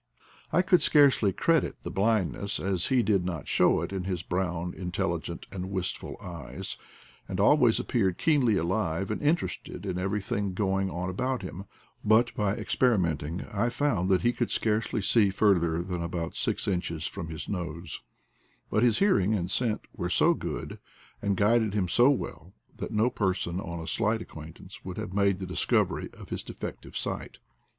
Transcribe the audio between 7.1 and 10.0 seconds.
and always appeared keenly alive and inter ested in